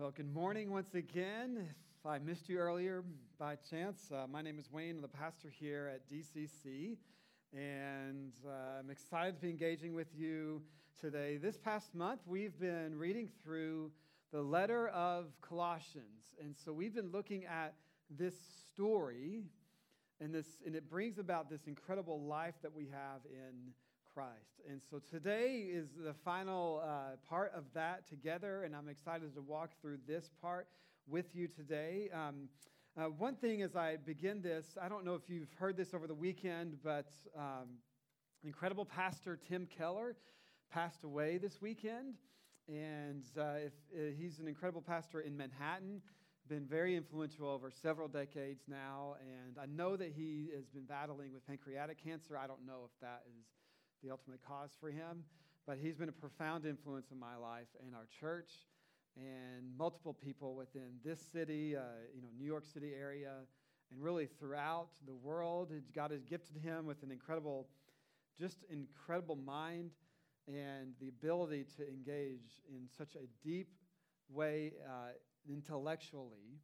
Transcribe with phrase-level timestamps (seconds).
[0.00, 1.58] Well, good morning once again.
[1.98, 3.04] If I missed you earlier
[3.38, 4.96] by chance, uh, my name is Wayne.
[4.96, 6.96] I'm the pastor here at DCC,
[7.52, 10.62] and uh, I'm excited to be engaging with you
[10.98, 11.36] today.
[11.36, 13.90] This past month, we've been reading through
[14.32, 17.74] the letter of Colossians, and so we've been looking at
[18.08, 18.36] this
[18.72, 19.42] story,
[20.18, 23.74] and this, and it brings about this incredible life that we have in
[24.14, 24.60] Christ.
[24.68, 29.40] And so today is the final uh, part of that together, and I'm excited to
[29.40, 30.66] walk through this part
[31.06, 32.08] with you today.
[32.12, 32.48] Um,
[32.96, 36.08] uh, one thing as I begin this, I don't know if you've heard this over
[36.08, 37.68] the weekend, but um,
[38.42, 40.16] incredible pastor Tim Keller
[40.72, 42.14] passed away this weekend.
[42.68, 46.00] And uh, if, uh, he's an incredible pastor in Manhattan,
[46.48, 49.14] been very influential over several decades now.
[49.20, 52.36] And I know that he has been battling with pancreatic cancer.
[52.36, 53.46] I don't know if that is
[54.02, 55.24] the ultimate cause for him.
[55.66, 58.50] But he's been a profound influence in my life and our church
[59.16, 61.80] and multiple people within this city, uh,
[62.14, 63.32] you know, New York City area,
[63.90, 65.72] and really throughout the world.
[65.94, 67.68] God has gifted him with an incredible,
[68.38, 69.90] just incredible mind
[70.48, 73.68] and the ability to engage in such a deep
[74.28, 75.12] way uh,
[75.48, 76.58] intellectually.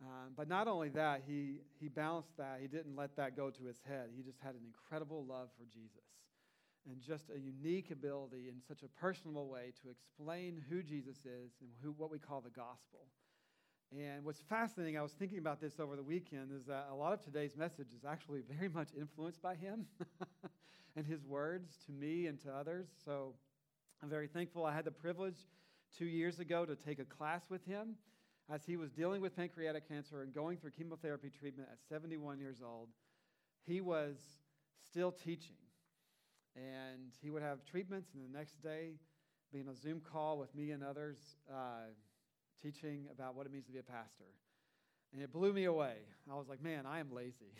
[0.00, 2.58] Um, but not only that, he, he balanced that.
[2.60, 4.10] He didn't let that go to his head.
[4.16, 6.21] He just had an incredible love for Jesus
[6.88, 11.52] and just a unique ability in such a personal way to explain who Jesus is
[11.60, 13.06] and who, what we call the gospel.
[13.92, 17.12] And what's fascinating, I was thinking about this over the weekend, is that a lot
[17.12, 19.86] of today's message is actually very much influenced by him
[20.96, 22.88] and his words to me and to others.
[23.04, 23.34] So
[24.02, 24.64] I'm very thankful.
[24.64, 25.36] I had the privilege
[25.96, 27.96] two years ago to take a class with him
[28.50, 32.58] as he was dealing with pancreatic cancer and going through chemotherapy treatment at 71 years
[32.64, 32.88] old.
[33.64, 34.16] He was
[34.90, 35.56] still teaching
[36.56, 38.92] and he would have treatments, and the next day
[39.52, 41.18] be in a Zoom call with me and others
[41.50, 41.90] uh,
[42.62, 44.24] teaching about what it means to be a pastor.
[45.12, 45.96] And it blew me away.
[46.30, 47.52] I was like, man, I am lazy.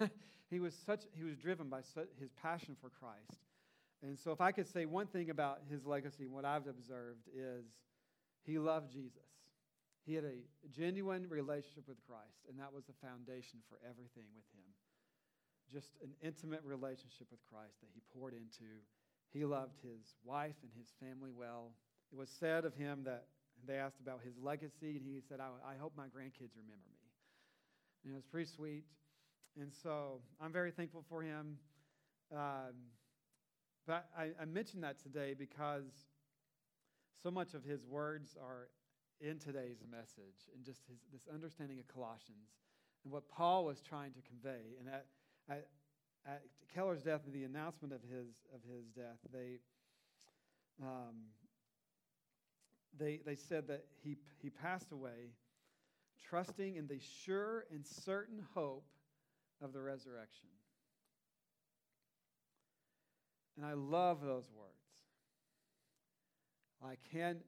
[0.50, 1.80] he was such he was driven by
[2.18, 3.44] his passion for Christ.
[4.02, 7.64] And so if I could say one thing about his legacy, what I've observed is
[8.44, 9.28] he loved Jesus.
[10.06, 10.36] He had a
[10.70, 14.68] genuine relationship with Christ, and that was the foundation for everything with him
[15.72, 18.82] just an intimate relationship with Christ that he poured into.
[19.32, 21.72] He loved his wife and his family well.
[22.12, 23.26] It was said of him that
[23.66, 27.10] they asked about his legacy, and he said, I, I hope my grandkids remember me.
[28.04, 28.84] And it was pretty sweet.
[29.58, 31.58] And so I'm very thankful for him.
[32.32, 32.74] Um,
[33.86, 35.84] but I, I mentioned that today because
[37.22, 38.68] so much of his words are
[39.20, 42.50] in today's message and just his, this understanding of Colossians
[43.04, 44.76] and what Paul was trying to convey.
[44.78, 45.06] And that
[45.48, 45.66] at,
[46.26, 46.42] at
[46.74, 49.58] Keller's death, the announcement of his, of his death, they,
[50.82, 51.14] um,
[52.98, 55.32] they, they said that he, he passed away
[56.28, 58.86] trusting in the sure and certain hope
[59.62, 60.48] of the resurrection.
[63.56, 64.74] And I love those words.
[66.84, 67.40] I can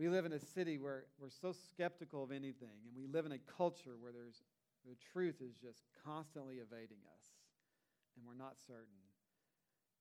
[0.00, 3.32] we live in a city where we're so skeptical of anything, and we live in
[3.32, 4.42] a culture where there's
[4.88, 7.19] the truth is just constantly evading us
[8.20, 9.00] and we're not certain.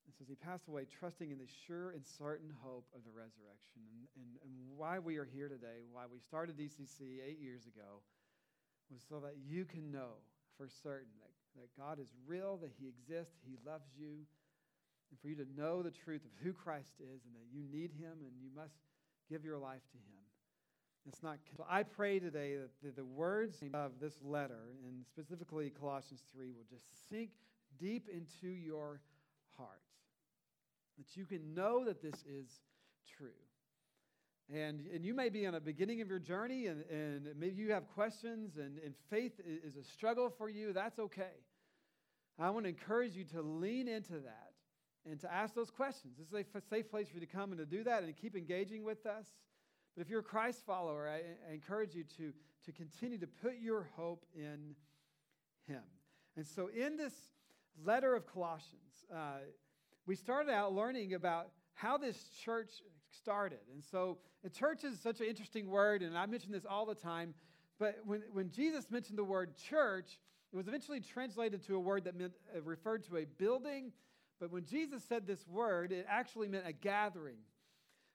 [0.03, 3.79] And so he passed away trusting in the sure and certain hope of the resurrection.
[3.87, 8.03] And, and, and why we are here today, why we started DCC eight years ago,
[8.91, 10.19] was so that you can know
[10.57, 11.31] for certain that,
[11.61, 14.25] that God is real, that He exists, He loves you,
[15.11, 17.91] and for you to know the truth of who Christ is and that you need
[17.93, 18.75] Him and you must
[19.29, 20.19] give your life to Him.
[21.07, 21.37] It's not.
[21.55, 26.51] So I pray today that the, the words of this letter, and specifically Colossians 3,
[26.51, 27.29] will just sink
[27.79, 29.01] deep into your
[29.57, 29.81] heart.
[30.97, 32.47] That you can know that this is
[33.17, 33.29] true.
[34.51, 37.71] And, and you may be on a beginning of your journey, and, and maybe you
[37.71, 40.73] have questions, and, and faith is a struggle for you.
[40.73, 41.37] That's okay.
[42.39, 44.53] I want to encourage you to lean into that
[45.05, 46.15] and to ask those questions.
[46.17, 48.35] This is a safe place for you to come and to do that and keep
[48.35, 49.27] engaging with us.
[49.95, 52.33] But if you're a Christ follower, I, I encourage you to,
[52.65, 54.75] to continue to put your hope in
[55.67, 55.83] Him.
[56.37, 57.13] And so, in this
[57.85, 59.39] letter of Colossians, uh,
[60.05, 62.71] we started out learning about how this church
[63.11, 63.59] started.
[63.73, 66.95] And so, a church is such an interesting word, and I mention this all the
[66.95, 67.33] time.
[67.77, 70.19] But when, when Jesus mentioned the word church,
[70.51, 73.91] it was eventually translated to a word that meant, uh, referred to a building.
[74.39, 77.37] But when Jesus said this word, it actually meant a gathering.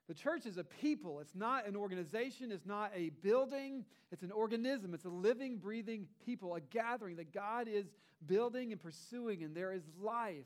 [0.07, 1.19] The church is a people.
[1.19, 2.51] It's not an organization.
[2.51, 3.85] It's not a building.
[4.11, 4.93] It's an organism.
[4.93, 7.87] It's a living, breathing people, a gathering that God is
[8.25, 10.45] building and pursuing, and there is life.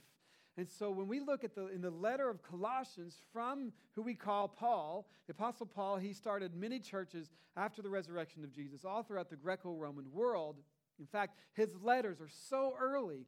[0.57, 4.13] And so when we look at the in the letter of Colossians from who we
[4.13, 9.03] call Paul, the apostle Paul, he started many churches after the resurrection of Jesus all
[9.03, 10.57] throughout the Greco-Roman world.
[10.99, 13.25] In fact, his letters are so early.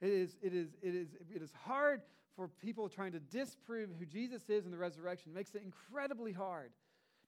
[0.00, 2.02] It is, it is, it is, it is hard
[2.34, 5.30] for people trying to disprove who Jesus is in the resurrection.
[5.30, 6.72] It makes it incredibly hard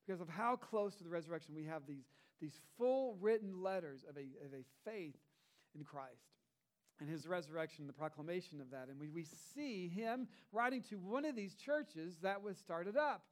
[0.05, 4.17] because of how close to the resurrection we have these, these full written letters of
[4.17, 5.15] a, of a faith
[5.73, 6.34] in Christ
[6.99, 8.87] and his resurrection, the proclamation of that.
[8.89, 13.23] And we, we see him writing to one of these churches that was started up,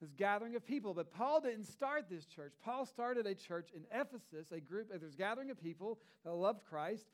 [0.00, 0.94] this gathering of people.
[0.94, 2.54] But Paul didn't start this church.
[2.64, 6.32] Paul started a church in Ephesus, a group, uh, there's a gathering of people that
[6.32, 7.04] loved Christ.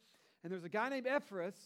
[0.43, 1.56] And there's a guy named Epaphras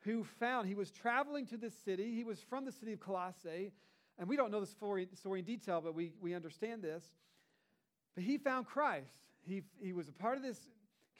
[0.00, 2.14] who found, he was traveling to this city.
[2.14, 3.72] He was from the city of Colossae.
[4.18, 7.04] And we don't know story, story in detail, but we, we understand this.
[8.14, 9.12] But he found Christ.
[9.46, 10.58] He, he was a part of this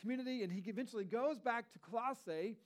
[0.00, 2.56] community, and he eventually goes back to Colossae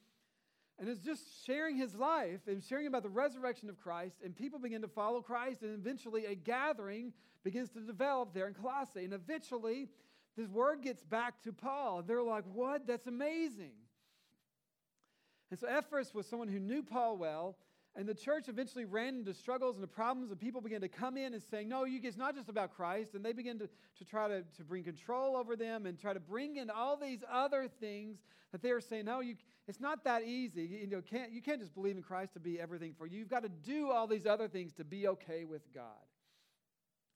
[0.79, 4.59] and is just sharing his life and sharing about the resurrection of Christ, and people
[4.59, 7.13] begin to follow Christ, and eventually a gathering
[7.45, 9.05] begins to develop there in Colossae.
[9.05, 9.89] And eventually,
[10.37, 12.03] this word gets back to Paul.
[12.03, 12.87] They're like, What?
[12.87, 13.73] That's amazing.
[15.51, 17.57] And so Epaphras was someone who knew Paul well,
[17.97, 21.33] and the church eventually ran into struggles and problems, and people began to come in
[21.33, 23.15] and saying, No, you, it's not just about Christ.
[23.15, 26.19] And they began to, to try to, to bring control over them and try to
[26.21, 28.19] bring in all these other things
[28.51, 29.37] that they were saying, No, you,
[29.69, 30.63] it's not that easy.
[30.63, 33.21] You, you know, can't, you can't just believe in Christ to be everything for you.
[33.21, 35.85] You've got to do all these other things to be okay with God.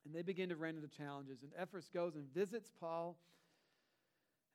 [0.04, 1.42] And they begin to run into challenges.
[1.42, 3.16] And Epaphras goes and visits Paul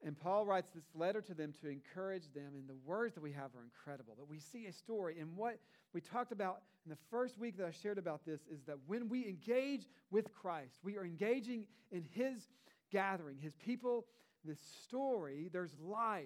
[0.06, 3.32] and Paul writes this letter to them to encourage them, and the words that we
[3.32, 4.16] have are incredible.
[4.18, 5.60] That we see a story, and what
[5.94, 9.08] we talked about in the first week that I shared about this is that when
[9.08, 12.50] we engage with Christ, we are engaging in His
[12.92, 14.06] gathering, His people,
[14.44, 16.26] this story, there's life.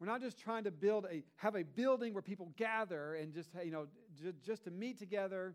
[0.00, 3.48] We're not just trying to build a have a building where people gather and just
[3.64, 3.86] you know
[4.20, 5.54] just, just to meet together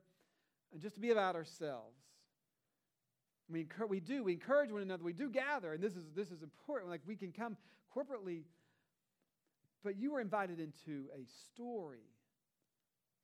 [0.71, 1.99] and just to be about ourselves.
[3.51, 6.41] We, we do, we encourage one another, we do gather, and this is, this is
[6.41, 6.89] important.
[6.89, 7.57] Like we can come
[7.95, 8.43] corporately,
[9.83, 12.07] but you were invited into a story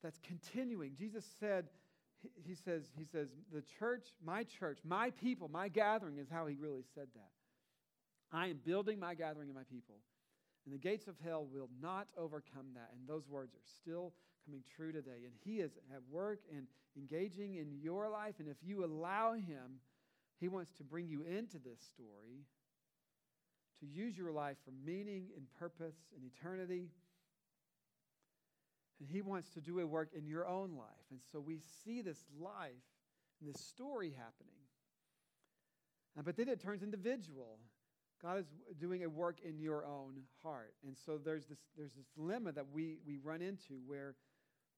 [0.02, 0.94] that's continuing.
[0.94, 1.66] Jesus said,
[2.44, 6.56] he says, he says, the church, my church, my people, my gathering is how he
[6.56, 7.30] really said that.
[8.32, 9.96] I am building my gathering and my people.
[10.64, 12.90] And the gates of hell will not overcome that.
[12.92, 14.12] And those words are still
[14.44, 15.24] coming true today.
[15.24, 16.66] And he is at work and
[16.96, 18.34] engaging in your life.
[18.38, 19.80] And if you allow him,
[20.40, 22.44] he wants to bring you into this story
[23.80, 26.88] to use your life for meaning and purpose and eternity.
[29.00, 31.06] And He wants to do a work in your own life.
[31.10, 32.72] And so we see this life
[33.40, 34.54] and this story happening.
[36.24, 37.58] but then it turns individual.
[38.20, 38.46] God is
[38.80, 40.74] doing a work in your own heart.
[40.84, 44.16] And so there's this, there's this dilemma that we, we run into where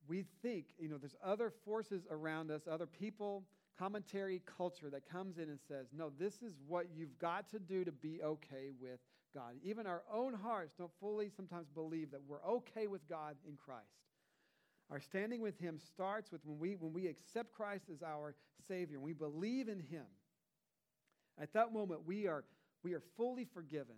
[0.07, 3.45] we think, you know, there's other forces around us, other people,
[3.81, 7.83] commentary culture that comes in and says, no, this is what you've got to do
[7.83, 9.01] to be okay with
[9.35, 9.55] God.
[9.63, 13.87] Even our own hearts don't fully sometimes believe that we're okay with God in Christ.
[14.91, 18.35] Our standing with Him starts with when we, when we accept Christ as our
[18.69, 20.05] Savior and we believe in Him.
[21.41, 22.45] At that moment, we are,
[22.83, 23.97] we are fully forgiven,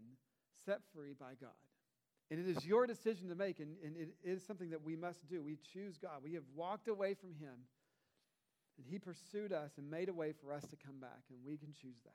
[0.65, 1.51] set free by God.
[2.31, 5.29] And it is your decision to make, and, and it is something that we must
[5.29, 5.43] do.
[5.43, 6.23] We choose God.
[6.23, 7.55] We have walked away from Him
[8.83, 11.57] and He pursued us and made a way for us to come back, and we
[11.57, 12.15] can choose that.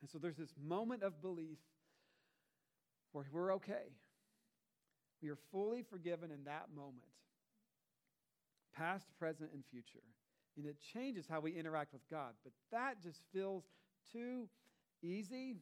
[0.00, 1.58] And so there's this moment of belief
[3.12, 3.94] where we're okay.
[5.22, 7.12] We are fully forgiven in that moment,
[8.74, 10.02] past, present, and future.
[10.56, 12.32] And it changes how we interact with God.
[12.42, 13.64] But that just feels
[14.12, 14.48] too
[15.02, 15.54] easy.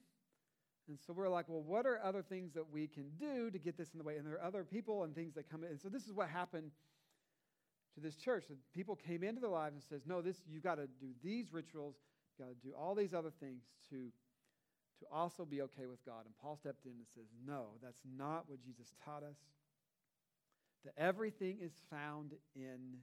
[0.89, 3.77] And so we're like, well, what are other things that we can do to get
[3.77, 4.17] this in the way?
[4.17, 5.71] And there are other people and things that come in.
[5.71, 6.71] And so this is what happened
[7.95, 8.45] to this church.
[8.49, 11.53] that people came into their lives and says, no, this you've got to do these
[11.53, 11.97] rituals,
[12.39, 13.97] you've got to do all these other things to,
[15.01, 16.25] to also be okay with God.
[16.25, 19.37] And Paul stepped in and says, no, that's not what Jesus taught us.
[20.85, 22.99] That everything is found in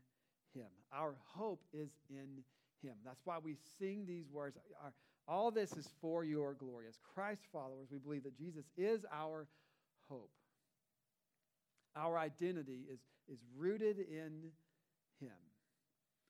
[0.53, 0.67] him.
[0.91, 2.44] Our hope is in
[2.82, 2.96] him.
[3.06, 4.58] That's why we sing these words.
[4.84, 4.94] Our,
[5.27, 6.86] all this is for your glory.
[6.88, 9.48] As Christ followers, we believe that Jesus is our
[10.10, 10.32] hope.
[11.96, 14.51] Our identity is, is rooted in
[15.20, 15.32] him.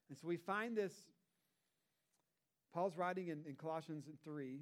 [0.09, 0.93] And so we find this,
[2.73, 4.59] Paul's writing in, in Colossians 3.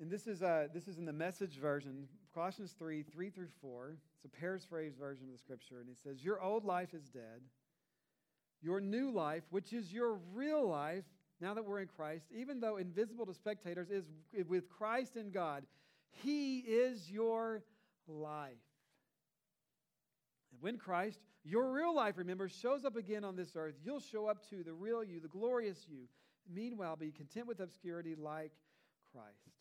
[0.00, 3.96] And this is, uh, this is in the message version, Colossians 3, 3 through 4.
[4.16, 5.80] It's a paraphrased version of the scripture.
[5.80, 7.42] And it says, Your old life is dead.
[8.60, 11.04] Your new life, which is your real life,
[11.40, 14.04] now that we're in Christ, even though invisible to spectators, is
[14.48, 15.64] with Christ in God.
[16.10, 17.62] He is your
[18.08, 18.50] life.
[20.52, 24.26] And when Christ, your real life, remember, shows up again on this earth, you'll show
[24.26, 26.08] up to the real you, the glorious you.
[26.52, 28.52] Meanwhile, be content with obscurity like
[29.12, 29.54] Christ.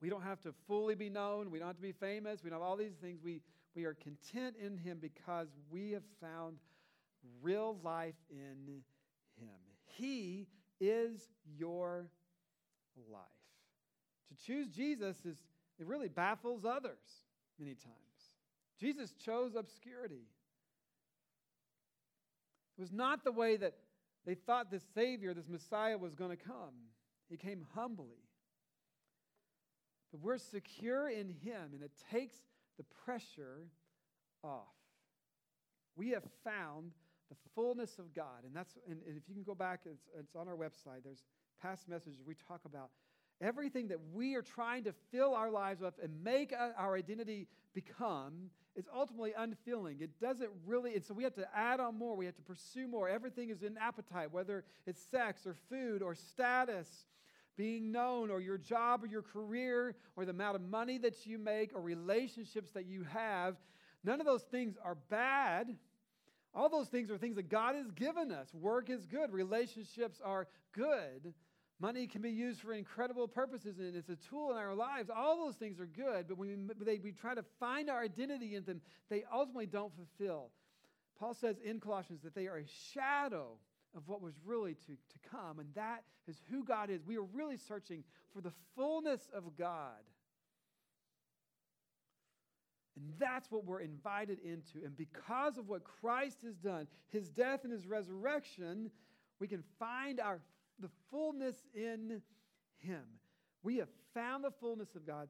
[0.00, 1.50] We don't have to fully be known.
[1.50, 2.42] We don't have to be famous.
[2.42, 3.20] We don't have all these things.
[3.22, 3.40] We,
[3.76, 6.56] we are content in Him because we have found
[7.40, 8.82] real life in
[9.38, 9.48] Him.
[9.84, 10.48] He
[10.80, 12.08] is your
[13.10, 13.20] life.
[14.28, 15.36] To choose Jesus is
[15.78, 17.26] it really baffles others
[17.58, 18.11] many times.
[18.82, 20.26] Jesus chose obscurity.
[22.76, 23.74] It was not the way that
[24.26, 26.74] they thought this Savior, this Messiah, was going to come.
[27.30, 28.26] He came humbly.
[30.10, 32.36] But we're secure in Him, and it takes
[32.76, 33.68] the pressure
[34.42, 34.74] off.
[35.94, 36.90] We have found
[37.30, 38.44] the fullness of God.
[38.44, 41.04] And that's and, and if you can go back, it's, it's on our website.
[41.04, 41.22] There's
[41.62, 42.90] past messages we talk about
[43.40, 47.46] everything that we are trying to fill our lives with and make uh, our identity
[47.74, 50.00] become is ultimately unfilling.
[50.00, 52.16] It doesn't really, and so we have to add on more.
[52.16, 53.08] We have to pursue more.
[53.08, 56.88] Everything is in appetite, whether it's sex or food or status,
[57.56, 61.38] being known, or your job or your career, or the amount of money that you
[61.38, 63.56] make, or relationships that you have.
[64.04, 65.76] None of those things are bad.
[66.54, 68.52] All those things are things that God has given us.
[68.54, 71.34] Work is good, relationships are good.
[71.82, 75.10] Money can be used for incredible purposes, and it's a tool in our lives.
[75.10, 78.54] All those things are good, but when we, they, we try to find our identity
[78.54, 80.50] in them, they ultimately don't fulfill.
[81.18, 83.56] Paul says in Colossians that they are a shadow
[83.96, 87.04] of what was really to, to come, and that is who God is.
[87.04, 89.90] We are really searching for the fullness of God.
[92.94, 94.86] And that's what we're invited into.
[94.86, 98.92] And because of what Christ has done, his death and his resurrection,
[99.40, 100.38] we can find our
[100.82, 102.20] the fullness in
[102.78, 103.04] Him.
[103.62, 105.28] We have found the fullness of God.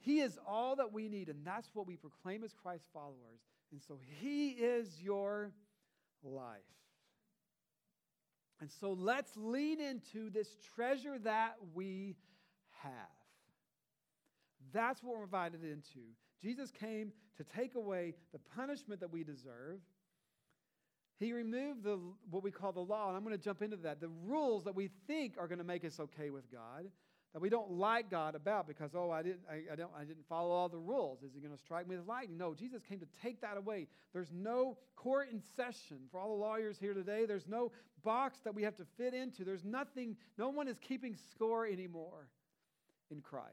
[0.00, 3.40] He is all that we need, and that's what we proclaim as Christ followers.
[3.70, 5.52] And so He is your
[6.22, 6.60] life.
[8.60, 12.16] And so let's lean into this treasure that we
[12.82, 12.92] have.
[14.72, 16.00] That's what we're invited into.
[16.42, 19.80] Jesus came to take away the punishment that we deserve
[21.18, 21.98] he removed the,
[22.30, 24.00] what we call the law, and I'm going to jump into that.
[24.00, 26.86] The rules that we think are going to make us okay with God,
[27.32, 30.26] that we don't like God about because, oh, I didn't, I, I, don't, I didn't
[30.28, 31.22] follow all the rules.
[31.22, 32.38] Is he going to strike me with lightning?
[32.38, 33.88] No, Jesus came to take that away.
[34.12, 35.98] There's no court in session.
[36.10, 37.72] For all the lawyers here today, there's no
[38.04, 39.44] box that we have to fit into.
[39.44, 42.28] There's nothing, no one is keeping score anymore
[43.10, 43.52] in Christ.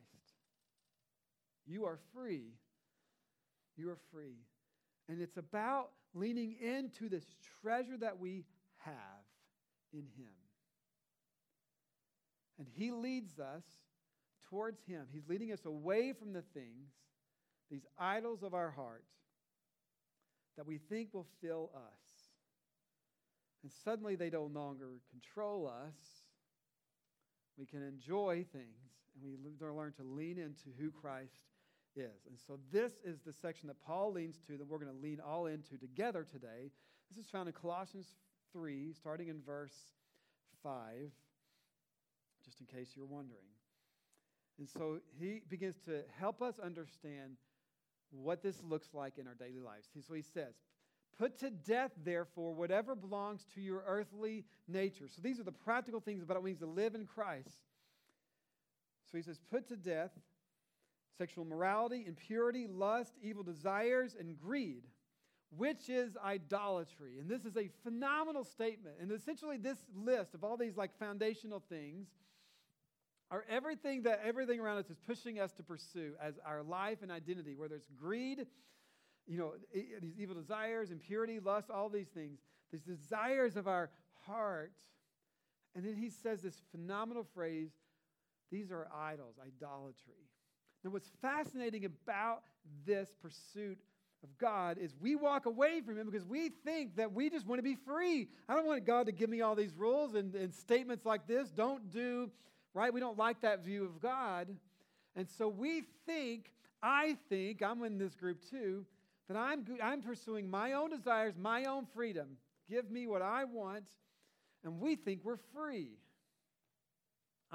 [1.66, 2.54] You are free.
[3.76, 4.38] You are free.
[5.08, 7.26] And it's about leaning into this
[7.62, 8.46] treasure that we
[8.78, 8.94] have
[9.94, 10.34] in Him.
[12.58, 13.64] And He leads us
[14.50, 15.06] towards Him.
[15.12, 16.90] He's leading us away from the things,
[17.70, 19.04] these idols of our heart,
[20.58, 21.82] that we think will fill us.
[23.64, 25.96] And suddenly they no longer control us.
[27.58, 31.32] We can enjoy things, and we learn to lean into who Christ
[31.96, 32.26] is.
[32.28, 35.20] And so this is the section that Paul leans to that we're going to lean
[35.20, 36.72] all into together today.
[37.10, 38.08] This is found in Colossians
[38.54, 39.76] 3, starting in verse
[40.64, 41.12] 5,
[42.44, 43.46] just in case you're wondering.
[44.58, 47.38] And so he begins to help us understand
[48.12, 49.88] what this looks like in our daily lives.
[50.08, 50.54] So he says,
[51.18, 55.08] Put to death, therefore, whatever belongs to your earthly nature.
[55.08, 57.64] So these are the practical things about what it means to live in Christ.
[59.10, 60.12] So he says, Put to death
[61.18, 64.84] sexual morality, impurity, lust, evil desires, and greed,
[65.56, 67.18] which is idolatry.
[67.20, 68.96] And this is a phenomenal statement.
[69.00, 72.08] And essentially, this list of all these like foundational things
[73.32, 77.12] are everything that everything around us is pushing us to pursue as our life and
[77.12, 78.46] identity, whether it's greed,
[79.26, 82.40] you know, these evil desires, impurity, lust, all these things,
[82.72, 83.90] these desires of our
[84.28, 84.74] heart.
[85.76, 87.72] And then he says this phenomenal phrase
[88.52, 90.25] these are idols, idolatry.
[90.86, 92.44] And what's fascinating about
[92.86, 93.80] this pursuit
[94.24, 97.58] of God is we walk away from Him because we think that we just want
[97.58, 98.28] to be free.
[98.48, 101.50] I don't want God to give me all these rules and, and statements like this.
[101.50, 102.30] Don't do,
[102.76, 102.94] right?
[102.94, 104.56] We don't like that view of God.
[105.16, 106.52] And so we think,
[106.84, 108.86] I think, I'm in this group too,
[109.28, 112.38] that I'm, I'm pursuing my own desires, my own freedom.
[112.70, 113.86] Give me what I want.
[114.64, 115.94] And we think we're free.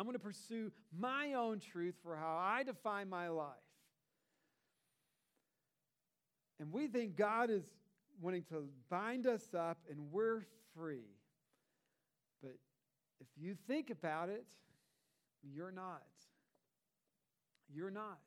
[0.00, 3.52] I'm going to pursue my own truth for how I define my life.
[6.58, 7.64] And we think God is
[8.18, 11.04] wanting to bind us up and we're free.
[12.42, 12.56] But
[13.20, 14.46] if you think about it,
[15.42, 16.00] you're not.
[17.70, 18.20] You're not.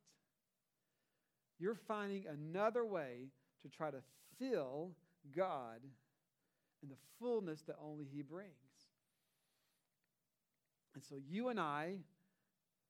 [1.58, 3.30] you're finding another way
[3.64, 4.04] to try to
[4.38, 4.92] fill
[5.36, 5.80] God
[6.84, 8.52] in the fullness that only He brings.
[10.94, 11.98] And so you and I,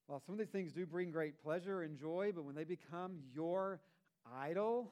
[0.07, 3.19] while some of these things do bring great pleasure and joy, but when they become
[3.33, 3.79] your
[4.37, 4.91] idol,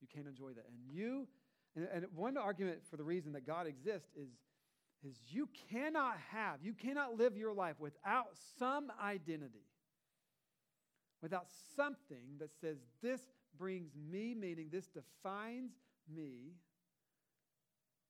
[0.00, 0.64] you can't enjoy that.
[0.68, 1.26] And you,
[1.76, 4.30] and, and one argument for the reason that God exists is,
[5.04, 9.66] is you cannot have, you cannot live your life without some identity,
[11.22, 11.46] without
[11.76, 13.20] something that says, this
[13.58, 15.72] brings me meaning, this defines
[16.12, 16.54] me.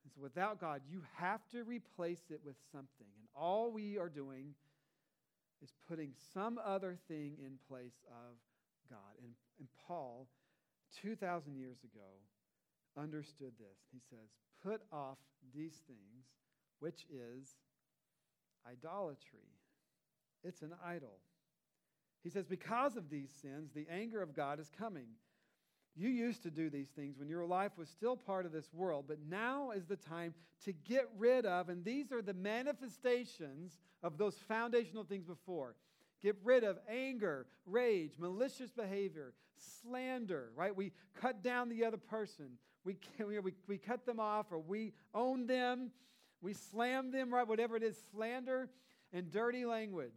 [0.05, 3.07] And so without God, you have to replace it with something.
[3.19, 4.55] And all we are doing
[5.63, 8.37] is putting some other thing in place of
[8.89, 8.99] God.
[9.23, 10.29] And, and Paul,
[11.03, 12.09] 2,000 years ago,
[12.97, 13.79] understood this.
[13.93, 14.29] He says,
[14.63, 15.19] Put off
[15.55, 16.27] these things,
[16.81, 17.57] which is
[18.67, 19.49] idolatry.
[20.45, 21.19] It's an idol.
[22.23, 25.07] He says, Because of these sins, the anger of God is coming.
[25.99, 29.07] You used to do these things when your life was still part of this world,
[29.09, 30.33] but now is the time
[30.65, 35.75] to get rid of, and these are the manifestations of those foundational things before.
[36.23, 40.75] Get rid of anger, rage, malicious behavior, slander, right?
[40.75, 42.47] We cut down the other person.
[42.85, 45.91] We, we, we cut them off or we own them.
[46.41, 47.47] We slam them, right?
[47.47, 48.69] Whatever it is, slander
[49.13, 50.13] and dirty language.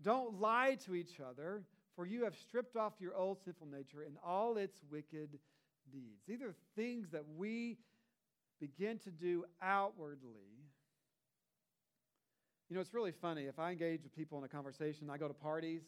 [0.00, 1.64] Don't lie to each other,
[1.98, 5.30] for you have stripped off your old sinful nature and all its wicked
[5.90, 6.22] deeds.
[6.28, 7.76] These are things that we
[8.60, 10.62] begin to do outwardly.
[12.70, 13.46] You know, it's really funny.
[13.46, 15.82] If I engage with people in a conversation, I go to parties.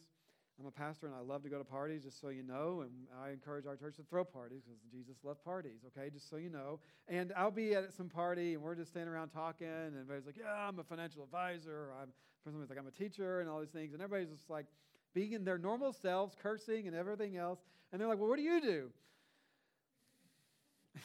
[0.59, 2.81] I'm a pastor and I love to go to parties, just so you know.
[2.81, 2.91] And
[3.23, 6.09] I encourage our church to throw parties because Jesus loved parties, okay?
[6.09, 6.81] Just so you know.
[7.07, 10.37] And I'll be at some party and we're just standing around talking, and everybody's like,
[10.37, 11.93] Yeah, I'm a financial advisor.
[12.01, 12.09] I'm,
[12.43, 13.93] somebody's like, I'm a teacher, and all these things.
[13.93, 14.65] And everybody's just like,
[15.13, 17.59] being in their normal selves, cursing and everything else.
[17.91, 18.89] And they're like, Well, what do you do?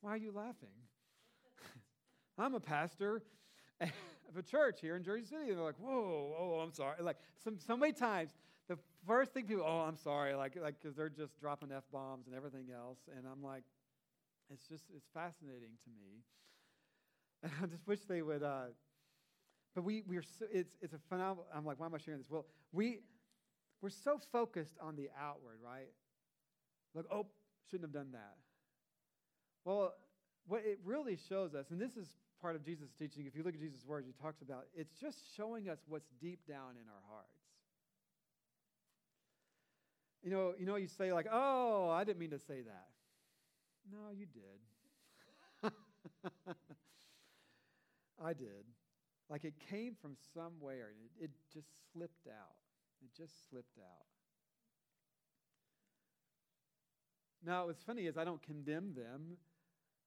[0.00, 0.68] Why are you laughing?
[2.38, 3.22] I'm a pastor
[3.80, 5.48] of a church here in Jersey City.
[5.48, 6.96] And they're like, Whoa, oh, I'm sorry.
[7.02, 8.30] Like, some, so many times,
[8.68, 12.26] the first thing people, oh, I'm sorry, like, like, because they're just dropping F bombs
[12.26, 12.98] and everything else.
[13.14, 13.62] And I'm like,
[14.52, 16.22] it's just, it's fascinating to me.
[17.42, 18.72] And I just wish they would, uh,
[19.74, 22.30] but we, we're so, it's, it's a phenomenal, I'm like, why am I sharing this?
[22.30, 23.00] Well, we,
[23.84, 25.92] we're so focused on the outward, right?
[26.94, 27.26] Like, oh,
[27.70, 28.36] shouldn't have done that.
[29.66, 29.92] Well,
[30.46, 32.08] what it really shows us, and this is
[32.40, 35.18] part of Jesus' teaching, if you look at Jesus' words, he talks about it's just
[35.36, 37.28] showing us what's deep down in our hearts.
[40.22, 42.88] You know, you know, you say like, "Oh, I didn't mean to say that."
[43.92, 45.70] No, you did.
[48.24, 48.64] I did.
[49.28, 52.63] Like it came from somewhere, and it, it just slipped out.
[53.04, 54.06] It just slipped out.
[57.44, 59.36] Now, what's funny is I don't condemn them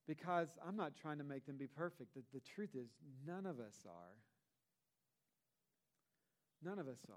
[0.07, 2.15] because I'm not trying to make them be perfect.
[2.15, 2.89] The, the truth is,
[3.27, 4.15] none of us are.
[6.63, 7.15] None of us are.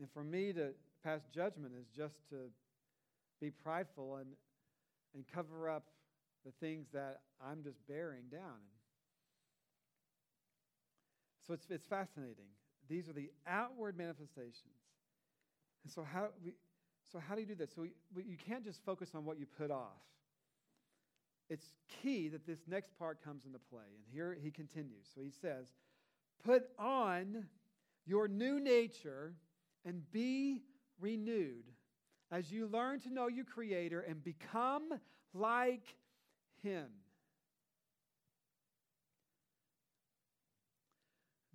[0.00, 0.70] And for me to
[1.04, 2.50] pass judgment is just to
[3.40, 4.30] be prideful and,
[5.14, 5.84] and cover up
[6.44, 8.58] the things that I'm just bearing down.
[11.46, 12.50] So it's, it's fascinating.
[12.88, 14.78] These are the outward manifestations.
[15.84, 16.52] And so how, we,
[17.12, 17.70] so how do you do this?
[17.74, 20.02] So we, you can't just focus on what you put off.
[21.50, 21.66] It's
[22.02, 23.84] key that this next part comes into play.
[23.94, 25.06] And here he continues.
[25.14, 25.66] So he says,
[26.44, 27.46] Put on
[28.06, 29.34] your new nature
[29.84, 30.62] and be
[31.00, 31.64] renewed
[32.30, 34.90] as you learn to know your Creator and become
[35.34, 35.96] like
[36.62, 36.86] Him.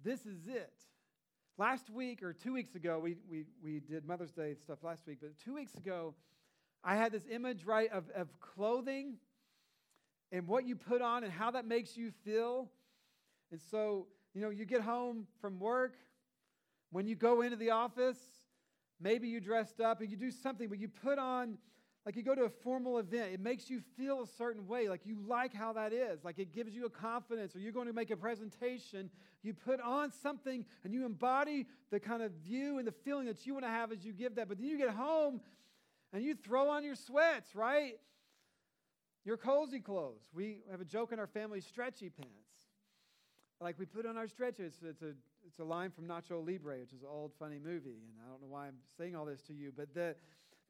[0.04, 0.74] This is it.
[1.60, 5.20] Last week or two weeks ago, we, we, we did Mother's Day stuff last week,
[5.22, 6.16] but two weeks ago,
[6.84, 9.18] I had this image, right, of, of clothing
[10.32, 12.72] and what you put on and how that makes you feel.
[13.52, 15.94] And so, you know, you get home from work,
[16.90, 18.18] when you go into the office,
[19.00, 21.60] maybe you dressed up and you do something, but you put on,
[22.06, 25.06] like you go to a formal event, it makes you feel a certain way, like
[25.06, 27.94] you like how that is, like it gives you a confidence, or you're going to
[27.94, 29.10] make a presentation,
[29.42, 33.46] you put on something and you embody the kind of view and the feeling that
[33.46, 34.50] you want to have as you give that.
[34.50, 35.40] But then you get home
[36.12, 37.94] and you throw on your sweats, right?
[39.24, 40.28] Your cozy clothes.
[40.34, 42.32] We have a joke in our family stretchy pants.
[43.62, 44.74] Like we put on our stretches.
[44.84, 45.14] It's a
[45.46, 48.42] it's a line from Nacho Libre, which is an old funny movie, and I don't
[48.42, 50.16] know why I'm saying all this to you, but the,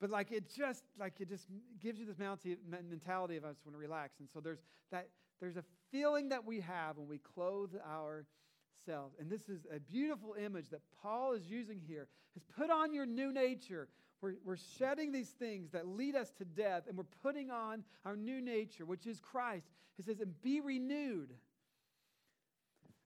[0.03, 1.47] but like it just like it just
[1.79, 4.59] gives you this mentality of I just want to relax, and so there's
[4.91, 5.07] that
[5.39, 5.63] there's a
[5.93, 10.81] feeling that we have when we clothe ourselves, and this is a beautiful image that
[11.01, 12.09] Paul is using here.
[12.35, 13.87] Is put on your new nature,
[14.19, 18.17] We're, we're shedding these things that lead us to death, and we're putting on our
[18.17, 19.67] new nature, which is Christ.
[19.95, 21.29] He says, and be renewed.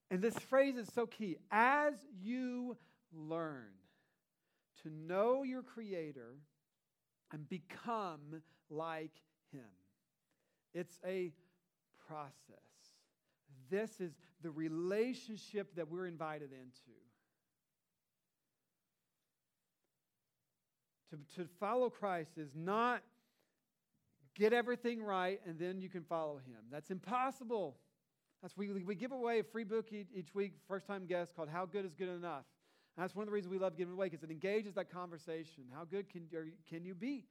[0.09, 1.37] And this phrase is so key.
[1.51, 2.75] As you
[3.13, 3.69] learn
[4.81, 6.37] to know your Creator
[7.31, 9.11] and become like
[9.51, 9.61] Him,
[10.73, 11.31] it's a
[12.07, 12.57] process.
[13.69, 16.97] This is the relationship that we're invited into.
[21.11, 23.01] To, to follow Christ is not
[24.35, 26.59] get everything right and then you can follow him.
[26.71, 27.77] That's impossible.
[28.41, 31.65] That's we, we give away a free book each week, first time guest, called How
[31.65, 32.45] Good is Good Enough.
[32.97, 35.65] And that's one of the reasons we love giving away because it engages that conversation.
[35.71, 36.23] How good can,
[36.67, 37.25] can you be?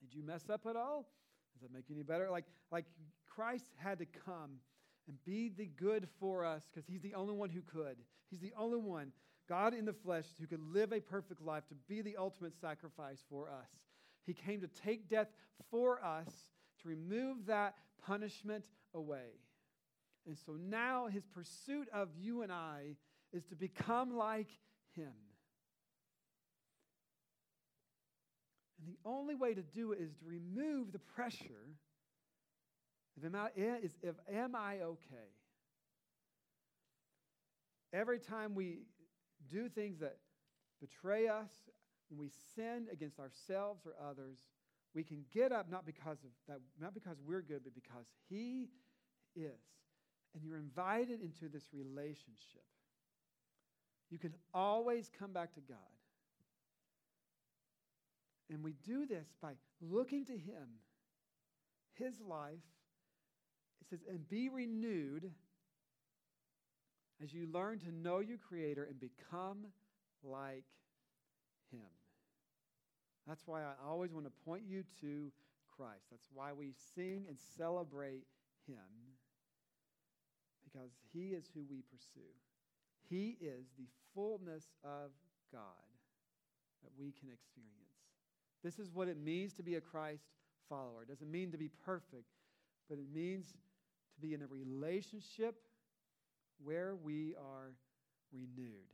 [0.00, 1.06] Did you mess up at all?
[1.54, 2.28] Does that make you any better?
[2.30, 2.84] Like, like
[3.26, 4.58] Christ had to come
[5.06, 7.98] and be the good for us because he's the only one who could.
[8.28, 9.12] He's the only one
[9.48, 13.22] God in the flesh who could live a perfect life, to be the ultimate sacrifice
[13.30, 13.70] for us.
[14.24, 15.28] He came to take death
[15.70, 16.28] for us,
[16.82, 19.38] to remove that punishment away.
[20.26, 22.96] And so now his pursuit of you and I
[23.36, 24.48] is to become like
[24.94, 25.12] him.
[28.78, 31.76] And the only way to do it is to remove the pressure
[33.16, 35.30] of am I, eh, is, if, am I okay?
[37.92, 38.80] Every time we
[39.50, 40.16] do things that
[40.80, 41.50] betray us,
[42.10, 44.38] when we sin against ourselves or others,
[44.94, 48.68] we can get up not because of that, not because we're good, but because He
[49.34, 49.60] is.
[50.34, 52.64] And you're invited into this relationship.
[54.10, 55.78] You can always come back to God.
[58.48, 60.68] And we do this by looking to Him,
[61.94, 62.62] His life.
[63.80, 65.32] It says, and be renewed
[67.22, 69.66] as you learn to know your Creator and become
[70.22, 70.64] like
[71.72, 71.80] Him.
[73.26, 75.32] That's why I always want to point you to
[75.76, 76.04] Christ.
[76.10, 78.24] That's why we sing and celebrate
[78.68, 78.76] Him,
[80.64, 82.30] because He is who we pursue.
[83.08, 85.10] He is the fullness of
[85.52, 85.62] God
[86.82, 87.72] that we can experience.
[88.62, 90.24] This is what it means to be a Christ
[90.68, 91.02] follower.
[91.02, 92.32] It doesn't mean to be perfect,
[92.88, 95.56] but it means to be in a relationship
[96.62, 97.74] where we are
[98.32, 98.92] renewed.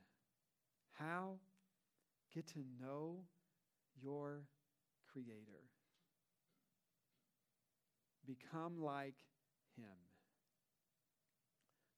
[0.92, 1.36] How?
[2.34, 3.18] Get to know
[4.02, 4.42] your
[5.12, 5.62] Creator.
[8.26, 9.16] Become like
[9.76, 10.01] Him.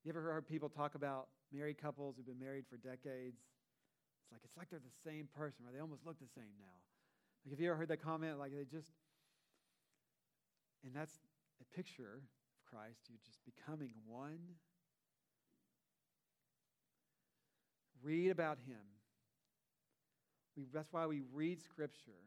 [0.05, 3.40] You ever heard people talk about married couples who've been married for decades?
[4.23, 6.77] It's like it's like they're the same person, or they almost look the same now.
[7.45, 8.38] Like, have you ever heard that comment?
[8.38, 8.93] Like they just,
[10.85, 11.14] and that's
[11.61, 13.01] a picture of Christ.
[13.09, 14.57] You're just becoming one
[18.05, 18.85] Read about him.
[20.57, 22.21] We, that's why we read Scripture.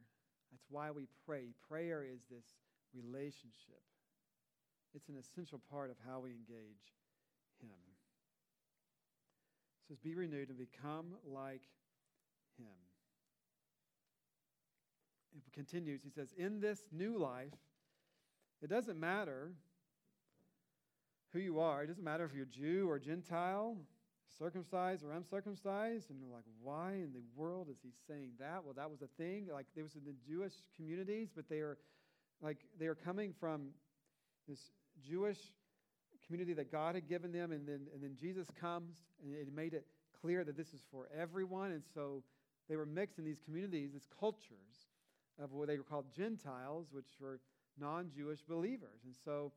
[0.52, 1.54] That's why we pray.
[1.70, 2.46] Prayer is this
[2.96, 3.84] relationship,
[4.96, 6.96] it's an essential part of how we engage
[7.62, 7.70] him.
[9.84, 11.64] It says, Be renewed and become like
[12.58, 12.68] him.
[15.36, 16.02] It continues.
[16.04, 17.54] He says, In this new life,
[18.62, 19.52] it doesn't matter
[21.34, 21.84] who you are.
[21.84, 23.78] It doesn't matter if you're Jew or Gentile
[24.38, 26.10] circumcised or uncircumcised.
[26.10, 28.64] And they're like, why in the world is he saying that?
[28.64, 29.48] Well, that was a thing.
[29.52, 31.78] Like, there was in the Jewish communities, but they are
[32.42, 33.70] like, they are coming from
[34.48, 34.72] this
[35.08, 35.40] Jewish
[36.28, 37.52] community that God had given them.
[37.52, 39.86] And then, and then Jesus comes and it made it
[40.22, 41.72] clear that this is for everyone.
[41.72, 42.24] And so
[42.70, 44.90] they were mixed in these communities, these cultures
[45.42, 47.40] of what they were called Gentiles, which were
[47.80, 49.02] non Jewish believers.
[49.06, 49.52] And so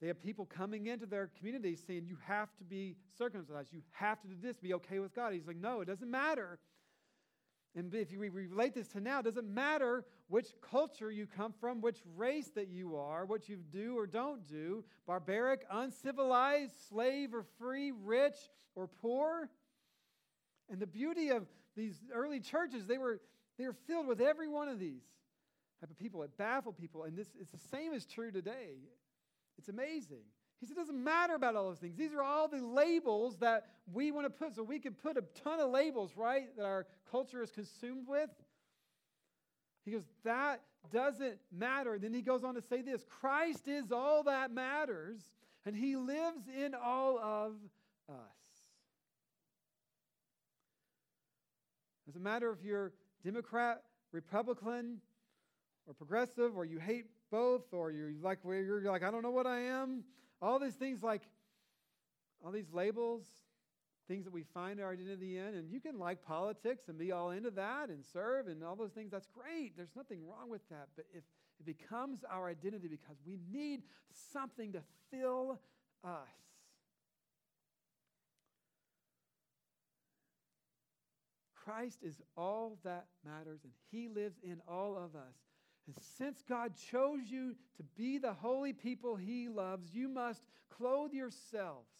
[0.00, 3.72] they have people coming into their community saying, You have to be circumcised.
[3.72, 5.32] You have to do this, be okay with God.
[5.32, 6.58] He's like, No, it doesn't matter.
[7.74, 11.80] And if you relate this to now, it doesn't matter which culture you come from,
[11.80, 17.44] which race that you are, what you do or don't do barbaric, uncivilized, slave or
[17.58, 18.36] free, rich
[18.74, 19.48] or poor.
[20.70, 23.20] And the beauty of these early churches, they were,
[23.58, 25.02] they were filled with every one of these
[25.80, 26.22] type of people.
[26.22, 27.04] It baffled people.
[27.04, 28.76] And this, it's the same as true today.
[29.56, 30.24] It's amazing.
[30.60, 31.96] He said, it doesn't matter about all those things.
[31.96, 34.56] These are all the labels that we want to put.
[34.56, 38.28] So we can put a ton of labels, right, that our culture is consumed with.
[39.88, 40.60] He goes, that
[40.92, 41.98] doesn't matter.
[41.98, 45.18] Then he goes on to say this Christ is all that matters,
[45.64, 47.54] and he lives in all of
[48.08, 48.16] us.
[52.06, 52.92] Doesn't matter of you're
[53.24, 55.00] Democrat, Republican,
[55.86, 59.46] or progressive, or you hate both, or you're like you're like, I don't know what
[59.46, 60.04] I am.
[60.42, 61.22] All these things like
[62.44, 63.24] all these labels,
[64.08, 65.54] things that we find our identity in.
[65.54, 68.92] And you can like politics and be all into that and serve and all those
[68.92, 69.10] things.
[69.10, 69.76] That's great.
[69.76, 70.88] There's nothing wrong with that.
[70.96, 71.22] But if
[71.60, 73.82] it becomes our identity because we need
[74.32, 75.60] something to fill
[76.04, 76.28] us.
[81.54, 85.34] Christ is all that matters, and He lives in all of us.
[85.86, 91.12] And since God chose you to be the holy people He loves, you must clothe
[91.12, 91.90] yourselves.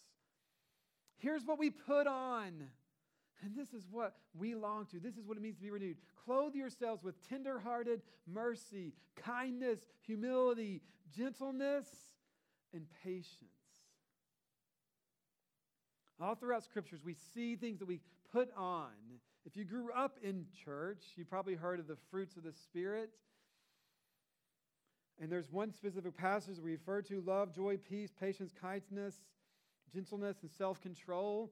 [1.19, 2.53] Here's what we put on.
[3.41, 4.99] And this is what we long to.
[4.99, 5.97] This is what it means to be renewed.
[6.25, 10.81] Clothe yourselves with tenderhearted mercy, kindness, humility,
[11.15, 11.87] gentleness,
[12.73, 13.51] and patience.
[16.21, 18.01] All throughout scriptures, we see things that we
[18.33, 18.89] put on.
[19.45, 23.09] If you grew up in church, you probably heard of the fruits of the Spirit.
[25.21, 29.15] And there's one specific passage we refer to love, joy, peace, patience, kindness,
[29.91, 31.51] gentleness, and self control.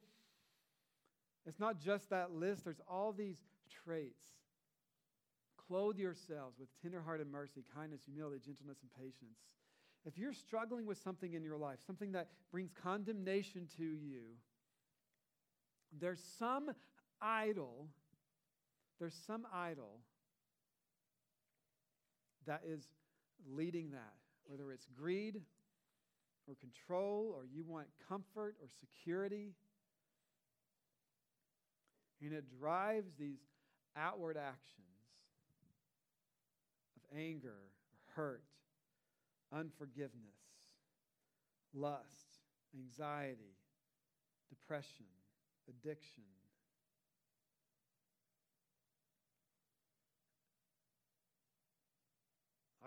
[1.45, 3.37] It's not just that list, there's all these
[3.83, 4.25] traits.
[5.67, 9.39] Clothe yourselves with tenderhearted mercy, kindness, humility, gentleness, and patience.
[10.05, 14.21] If you're struggling with something in your life, something that brings condemnation to you,
[15.99, 16.71] there's some
[17.21, 17.87] idol,
[18.99, 19.99] there's some idol
[22.45, 22.87] that is
[23.49, 24.13] leading that,
[24.45, 25.41] whether it's greed
[26.47, 29.53] or control or you want comfort or security.
[32.21, 33.39] And it drives these
[33.95, 34.87] outward actions
[36.95, 37.59] of anger,
[38.15, 38.43] hurt,
[39.53, 40.39] unforgiveness,
[41.73, 42.39] lust,
[42.75, 43.55] anxiety,
[44.49, 45.05] depression,
[45.69, 46.23] addiction.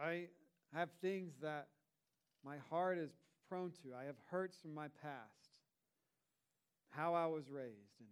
[0.03, 0.29] I
[0.75, 1.69] have things that
[2.45, 3.11] my heart is
[3.51, 3.89] prone to.
[4.01, 5.51] I have hurts from my past,
[6.91, 8.09] how I was raised, and,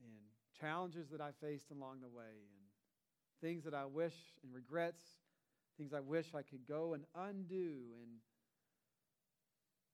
[0.00, 0.16] and
[0.58, 2.64] challenges that I faced along the way, and
[3.42, 5.04] things that I wish and regrets,
[5.76, 7.92] things I wish I could go and undo.
[8.00, 8.10] And,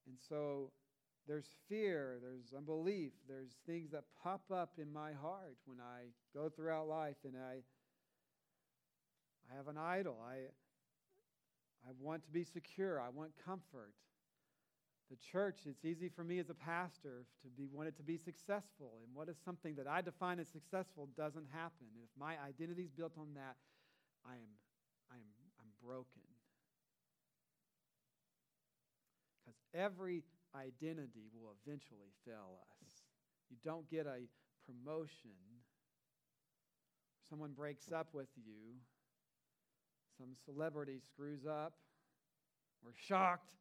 [0.07, 0.71] and so
[1.27, 6.49] there's fear, there's unbelief, there's things that pop up in my heart when I go
[6.49, 7.57] throughout life and I,
[9.53, 10.17] I have an idol.
[10.25, 10.37] I,
[11.89, 13.01] I want to be secure.
[13.01, 13.95] I want comfort.
[15.11, 19.03] The church, it's easy for me as a pastor to be wanted to be successful.
[19.05, 21.87] And what is something that I define as successful doesn't happen.
[21.95, 23.57] And if my identity is built on that,
[24.25, 24.53] I am,
[25.11, 25.27] I am
[25.59, 26.23] I'm broken.
[29.43, 30.23] Because every
[30.55, 32.93] identity will eventually fail us.
[33.51, 34.29] You don't get a
[34.65, 35.35] promotion.
[37.29, 38.79] Someone breaks up with you
[40.21, 41.73] some celebrity screws up,
[42.85, 43.55] we're shocked.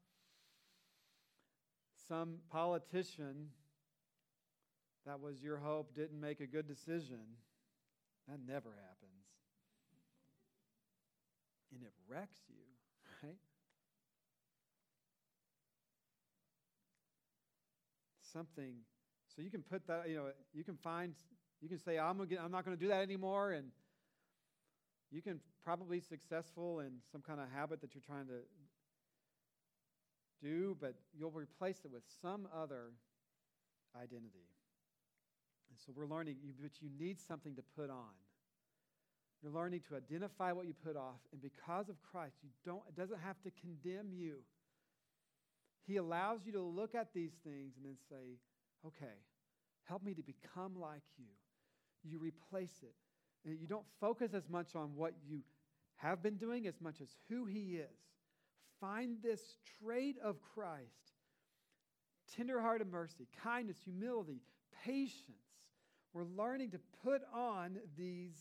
[2.10, 3.50] Some politician
[5.06, 7.20] that was your hope didn't make a good decision.
[8.28, 9.26] That never happens.
[11.72, 12.64] And it wrecks you,
[13.24, 13.38] right?
[18.34, 18.74] Something,
[19.36, 21.14] so you can put that, you know, you can find,
[21.62, 23.68] you can say, I'm, gonna get, I'm not going to do that anymore, and
[25.12, 28.42] you can probably successful in some kind of habit that you're trying to
[30.42, 32.92] do, but you'll replace it with some other
[33.96, 34.48] identity.
[35.70, 38.16] And so we're learning, but you need something to put on.
[39.42, 42.96] You're learning to identify what you put off, and because of Christ, you don't, it
[42.96, 44.38] doesn't have to condemn you.
[45.88, 48.38] He allows you to look at these things and then say,
[48.86, 49.16] okay,
[49.88, 51.32] help me to become like you.
[52.04, 52.94] You replace it
[53.46, 55.40] and you don't focus as much on what you
[55.96, 57.98] have been doing as much as who He is.
[58.80, 61.14] Find this trait of Christ
[62.36, 64.42] tenderhearted mercy, kindness, humility,
[64.86, 65.38] patience.
[66.14, 68.36] We're learning to put on these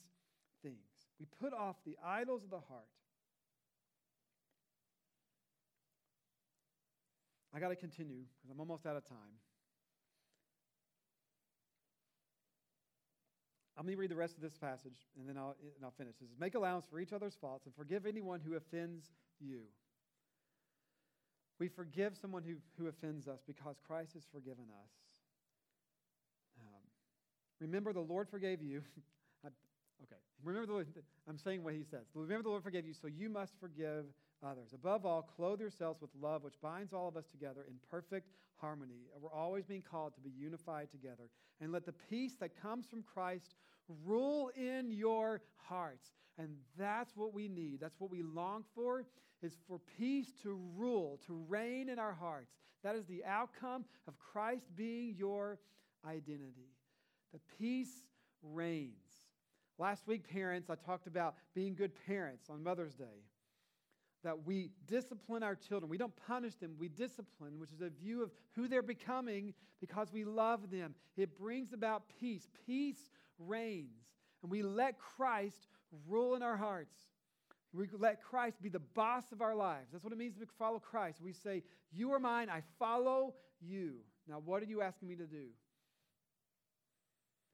[0.62, 0.76] things.
[1.18, 2.84] We put off the idols of the heart.
[7.54, 9.18] I got to continue because I'm almost out of time.
[13.76, 16.14] I'm going to read the rest of this passage and then I'll, and I'll finish.
[16.16, 19.60] It says, Make allowance for each other's faults and forgive anyone who offends you.
[21.58, 24.90] We forgive someone who, who offends us because Christ has forgiven us.
[26.60, 26.82] Um,
[27.60, 28.82] remember, the Lord forgave you.
[29.44, 29.48] I,
[30.04, 30.20] okay.
[30.44, 30.86] Remember, the Lord,
[31.28, 32.06] I'm saying what he says.
[32.14, 34.04] Remember, the Lord forgave you, so you must forgive
[34.46, 34.72] others.
[34.72, 38.28] Above all, clothe yourselves with love, which binds all of us together in perfect
[38.60, 39.06] harmony.
[39.20, 41.30] We're always being called to be unified together.
[41.60, 43.54] And let the peace that comes from Christ
[44.04, 46.08] rule in your hearts.
[46.38, 47.80] And that's what we need.
[47.80, 49.04] That's what we long for
[49.42, 52.52] is for peace to rule, to reign in our hearts.
[52.84, 55.58] That is the outcome of Christ being your
[56.06, 56.70] identity.
[57.32, 58.04] The peace
[58.42, 58.94] reigns.
[59.78, 63.22] Last week, parents, I talked about being good parents on Mother's Day.
[64.24, 65.88] That we discipline our children.
[65.88, 70.12] We don't punish them, we discipline, which is a view of who they're becoming because
[70.12, 70.94] we love them.
[71.16, 72.48] It brings about peace.
[72.66, 74.08] Peace reigns.
[74.42, 75.68] And we let Christ
[76.08, 76.96] rule in our hearts.
[77.72, 79.88] We let Christ be the boss of our lives.
[79.92, 81.20] That's what it means to follow Christ.
[81.20, 83.96] We say, You are mine, I follow you.
[84.26, 85.46] Now, what are you asking me to do?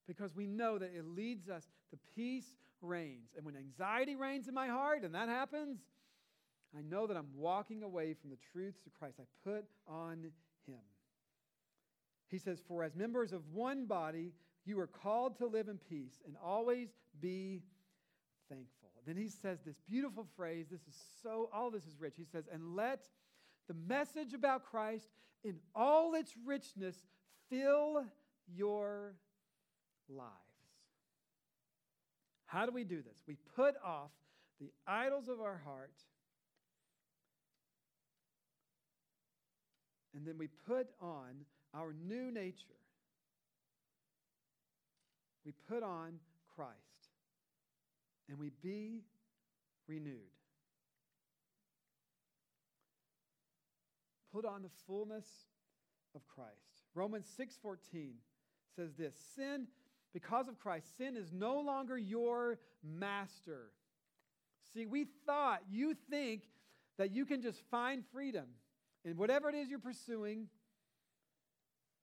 [0.07, 3.31] Because we know that it leads us to peace reigns.
[3.37, 5.79] And when anxiety reigns in my heart, and that happens,
[6.77, 9.17] I know that I'm walking away from the truths of Christ.
[9.21, 10.31] I put on
[10.67, 10.81] Him.
[12.29, 14.33] He says, For as members of one body,
[14.65, 16.89] you are called to live in peace and always
[17.21, 17.63] be
[18.49, 18.85] thankful.
[19.07, 20.67] Then he says this beautiful phrase.
[20.71, 22.15] This is so, all this is rich.
[22.17, 23.05] He says, And let
[23.69, 25.09] the message about Christ
[25.43, 26.97] in all its richness
[27.51, 28.05] fill
[28.55, 29.15] your
[30.09, 30.31] lives.
[32.47, 33.23] How do we do this?
[33.27, 34.11] We put off
[34.61, 35.93] the idols of our heart,
[40.15, 42.81] and then we put on our new nature.
[45.45, 46.21] We put on
[46.55, 46.79] Christ,
[48.29, 49.03] and we be
[49.87, 50.19] renewed.
[54.33, 55.27] Put on the fullness
[56.15, 56.89] of Christ.
[56.95, 58.15] Romans 6:14
[58.75, 59.69] says this, sin
[60.13, 63.73] because of Christ, sin is no longer your master.
[64.73, 66.43] See, we thought, you think
[66.99, 68.47] that you can just find freedom
[69.05, 70.49] in whatever it is you're pursuing,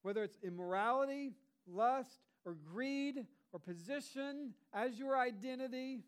[0.04, 1.34] whether it's immorality,
[1.68, 6.04] lust, or greed, or position as your identity,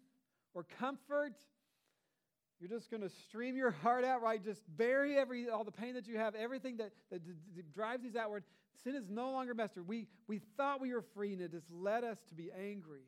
[0.54, 1.34] or comfort.
[2.60, 4.44] You're just going to stream your heart out, right?
[4.44, 7.22] Just bury every, all the pain that you have, everything that, that,
[7.56, 8.44] that drives these outward.
[8.84, 9.84] Sin is no longer master.
[9.84, 13.02] We, we thought we were free, and it has led us to be angry.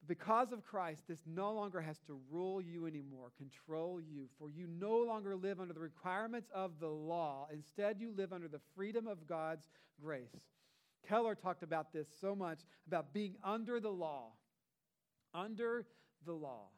[0.00, 4.50] But because of Christ, this no longer has to rule you anymore, control you, for
[4.50, 7.48] you no longer live under the requirements of the law.
[7.52, 9.68] Instead, you live under the freedom of God's
[10.00, 10.46] grace.
[11.06, 14.32] Keller talked about this so much about being under the law.
[15.34, 15.86] Under
[16.24, 16.68] the law.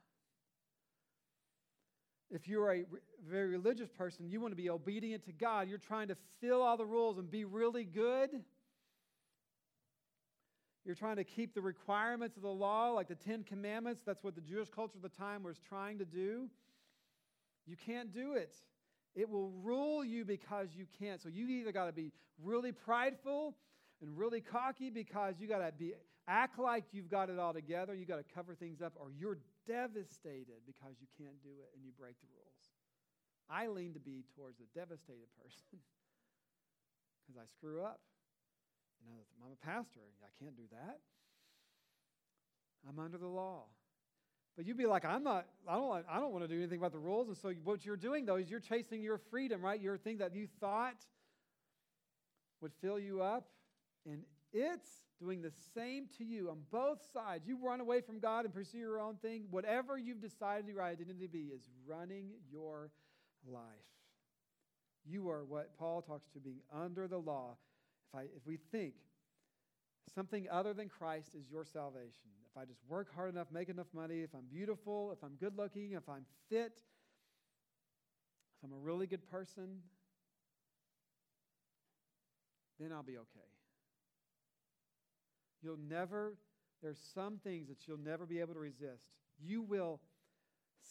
[2.31, 2.85] If you're a
[3.29, 5.69] very religious person, you want to be obedient to God.
[5.69, 8.31] You're trying to fill all the rules and be really good.
[10.85, 14.03] You're trying to keep the requirements of the law, like the Ten Commandments.
[14.05, 16.49] That's what the Jewish culture of the time was trying to do.
[17.67, 18.55] You can't do it.
[19.15, 21.21] It will rule you because you can't.
[21.21, 22.13] So you either got to be
[22.43, 23.55] really prideful
[24.01, 25.93] and really cocky because you got to be
[26.27, 27.95] act like you've got it all together.
[27.95, 31.85] You got to cover things up, or you're devastated because you can't do it and
[31.85, 32.71] you break the rules.
[33.51, 35.67] I lean to be towards the devastated person
[37.27, 38.01] because I screw up.
[39.45, 40.01] I'm a pastor.
[40.23, 40.99] I can't do that.
[42.89, 43.65] I'm under the law.
[44.57, 46.93] But you'd be like, I'm not, I don't, I don't want to do anything about
[46.93, 47.29] the rules.
[47.29, 49.81] And so what you're doing, though, is you're chasing your freedom, right?
[49.81, 51.07] Your thing that you thought
[52.61, 53.49] would fill you up.
[54.07, 54.89] And it's
[55.21, 57.47] doing the same to you on both sides.
[57.47, 59.45] You run away from God and pursue your own thing.
[59.51, 62.91] Whatever you've decided your identity to be is running your
[63.47, 63.63] life.
[65.07, 67.57] You are what Paul talks to being under the law.
[68.13, 68.95] If, I, if we think
[70.15, 73.87] something other than Christ is your salvation, if I just work hard enough, make enough
[73.95, 76.73] money, if I'm beautiful, if I'm good looking, if I'm fit,
[78.59, 79.79] if I'm a really good person,
[82.81, 83.51] then I'll be okay.
[85.63, 86.35] You'll never,
[86.83, 89.05] there's some things that you'll never be able to resist.
[89.41, 90.01] You will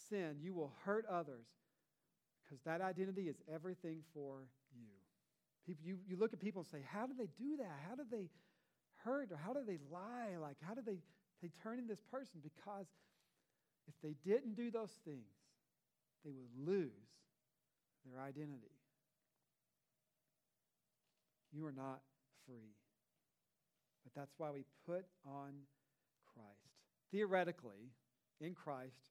[0.09, 1.47] sin, you will hurt others
[2.43, 4.43] because that identity is everything for.
[5.65, 7.79] People, you, you look at people and say, How do they do that?
[7.87, 8.29] How do they
[9.03, 10.37] hurt or how do they lie?
[10.39, 10.99] Like, how do they,
[11.41, 12.41] they turn in this person?
[12.43, 12.87] Because
[13.87, 15.33] if they didn't do those things,
[16.25, 16.91] they would lose
[18.05, 18.75] their identity.
[21.51, 22.01] You are not
[22.45, 22.75] free.
[24.03, 25.53] But that's why we put on
[26.33, 26.69] Christ.
[27.11, 27.91] Theoretically,
[28.39, 29.09] in Christ,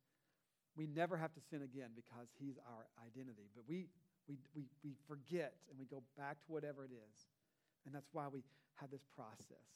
[0.76, 3.50] we never have to sin again because he's our identity.
[3.54, 3.88] But we,
[4.28, 7.16] we, we, we forget and we go back to whatever it is.
[7.86, 8.44] And that's why we
[8.76, 9.68] have this process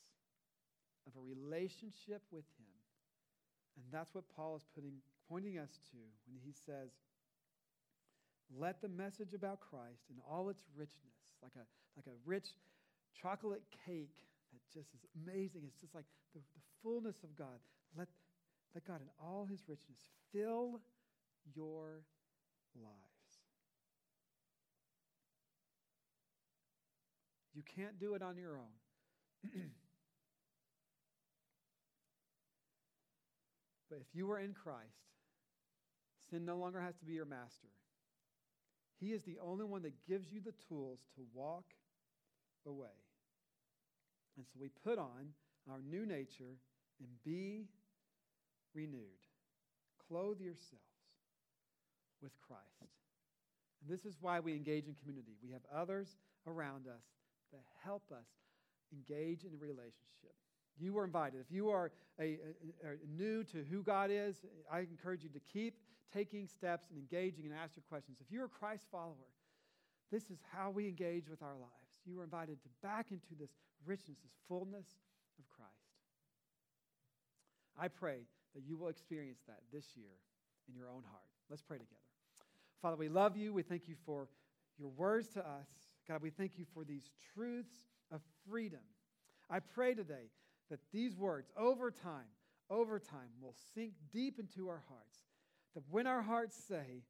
[1.07, 2.77] of a relationship with him.
[3.77, 5.99] And that's what Paul is putting, pointing us to
[6.29, 6.93] when he says,
[8.53, 11.65] let the message about Christ in all its richness, like a,
[11.97, 12.49] like a rich
[13.17, 14.15] chocolate cake
[14.53, 15.63] that just is amazing.
[15.67, 17.57] It's just like the, the fullness of God.
[17.97, 18.09] Let,
[18.75, 20.81] let God in all his richness fill
[21.55, 22.05] your
[22.77, 23.12] lives.
[27.55, 28.73] You can't do it on your own.
[33.91, 34.87] but if you are in Christ,
[36.31, 37.69] sin no longer has to be your master.
[38.99, 41.65] He is the only one that gives you the tools to walk
[42.67, 42.87] away.
[44.37, 45.35] And so we put on
[45.71, 46.57] our new nature
[47.01, 47.67] and be
[48.75, 49.27] renewed.
[50.09, 50.85] Clothe yourselves
[52.23, 52.63] with Christ.
[53.83, 55.37] And this is why we engage in community.
[55.43, 57.03] We have others around us
[57.53, 58.27] that help us
[58.93, 60.35] engage in a relationship.
[60.79, 61.41] You were invited.
[61.41, 64.37] If you are a, a, a new to who God is,
[64.71, 65.75] I encourage you to keep
[66.13, 68.19] taking steps and engaging and ask your questions.
[68.21, 69.31] If you're a Christ follower,
[70.11, 71.73] this is how we engage with our lives.
[72.05, 73.51] You are invited to back into this
[73.87, 74.87] richness, this fullness
[75.39, 75.71] of Christ.
[77.79, 80.13] I pray that you will experience that this year
[80.69, 81.25] in your own heart.
[81.49, 81.97] Let's pray together.
[82.83, 83.53] Father, we love you.
[83.53, 84.29] We thank you for
[84.79, 85.82] your words to us.
[86.09, 87.75] God, we thank you for these truths
[88.11, 88.81] of freedom.
[89.49, 90.31] I pray today
[90.71, 92.27] that these words, over time,
[92.71, 95.19] over time, will sink deep into our hearts.
[95.75, 97.05] That when our hearts say,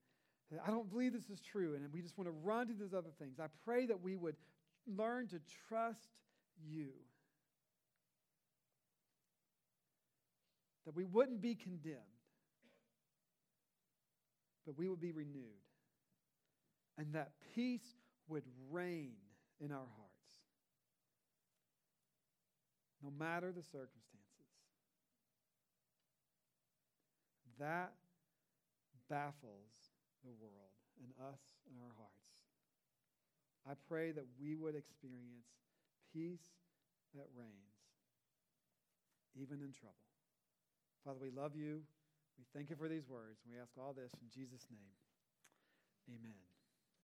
[0.64, 3.10] I don't believe this is true, and we just want to run to these other
[3.18, 4.36] things, I pray that we would
[4.86, 6.10] learn to trust
[6.68, 6.88] you.
[10.84, 11.96] That we wouldn't be condemned,
[14.66, 15.44] but we would be renewed.
[16.98, 17.86] And that peace
[18.32, 19.12] would reign
[19.60, 20.32] in our hearts,
[23.02, 24.00] no matter the circumstances.
[27.60, 27.92] That
[29.10, 29.92] baffles
[30.24, 30.72] the world
[31.02, 32.32] and us and our hearts.
[33.68, 35.52] I pray that we would experience
[36.12, 36.48] peace
[37.14, 37.76] that reigns,
[39.36, 40.08] even in trouble.
[41.04, 41.82] Father, we love you.
[42.38, 43.38] We thank you for these words.
[43.46, 44.96] We ask all this in Jesus' name.
[46.08, 46.51] Amen.